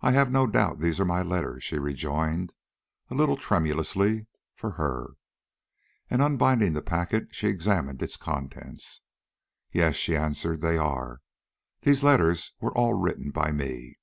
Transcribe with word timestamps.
"I 0.00 0.12
have 0.12 0.30
no 0.30 0.46
doubt 0.46 0.78
these 0.78 1.00
are 1.00 1.04
my 1.04 1.22
letters," 1.22 1.64
she 1.64 1.76
rejoined, 1.76 2.54
a 3.08 3.16
little 3.16 3.36
tremulously 3.36 4.28
for 4.54 4.70
her. 4.78 5.14
And 6.08 6.22
unbinding 6.22 6.72
the 6.74 6.82
packet, 6.82 7.34
she 7.34 7.48
examined 7.48 8.00
its 8.00 8.16
contents. 8.16 9.02
"Yes," 9.72 9.96
she 9.96 10.14
answered, 10.14 10.60
"they 10.60 10.76
are. 10.78 11.20
These 11.80 12.04
letters 12.04 12.52
were 12.60 12.72
all 12.78 12.94
written 12.94 13.32
by 13.32 13.50
me." 13.50 13.98